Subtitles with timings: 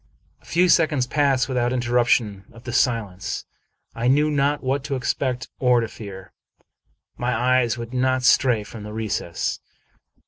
[0.41, 3.45] A few seconds passed without interruption of the silence.
[3.93, 6.33] I knew not what to expect or to fear.
[7.17, 9.59] My eyes would not stray from the recess.